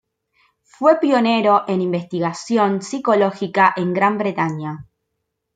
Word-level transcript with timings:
Fue 0.63 0.99
pionero 0.99 1.63
en 1.67 1.79
investigación 1.81 2.81
Psicológica 2.81 3.71
en 3.77 3.93
Gran 3.93 4.17
Bretaña. 4.17 4.87